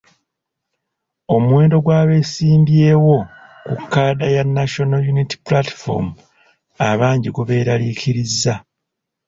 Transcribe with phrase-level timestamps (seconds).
[1.35, 3.15] Omuwendo gw'abeesimbyewo
[3.65, 6.07] ku kkaada ya National Unity Platform
[6.89, 8.53] abangi gubeerariikiriza.